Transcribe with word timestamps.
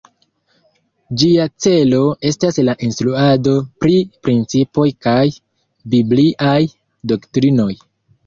Ĝia 1.23 1.43
celo 1.65 1.99
estas 2.29 2.57
la 2.69 2.73
instruado 2.87 3.53
pri 3.83 3.99
principoj 4.29 4.87
kaj 5.07 5.21
bibliaj 5.95 6.57
doktrinoj. 7.13 7.71